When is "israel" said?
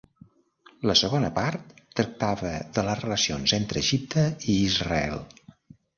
4.71-5.21